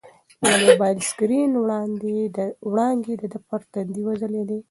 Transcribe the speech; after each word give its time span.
د 0.45 0.49
موبایل 0.65 0.97
د 0.99 1.03
سکرین 1.09 1.51
وړانګې 2.71 3.13
د 3.21 3.23
ده 3.31 3.39
پر 3.47 3.61
تندي 3.71 4.01
وځلېدې. 4.05 4.59